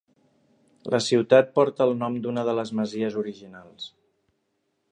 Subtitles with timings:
[0.93, 3.87] La ciutat porta el nom d'una de les masies originals.